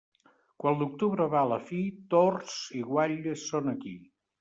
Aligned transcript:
Quan 0.63 0.79
l'octubre 0.79 1.29
va 1.35 1.43
a 1.43 1.51
la 1.53 1.61
fi, 1.69 1.83
tords 2.17 2.59
i 2.83 2.87
guatlles 2.93 3.51
són 3.55 3.75
aquí. 3.79 3.99